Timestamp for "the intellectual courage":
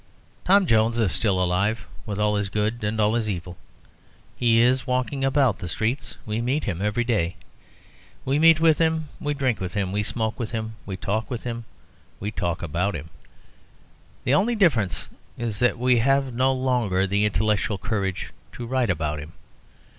17.05-18.33